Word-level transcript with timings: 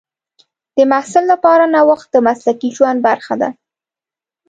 د 0.75 0.77
محصل 0.91 1.23
لپاره 1.33 1.63
نوښت 1.73 2.07
د 2.11 2.17
مسلکي 2.27 2.69
ژوند 2.77 2.99
برخه 3.07 3.33
ده. 3.41 3.49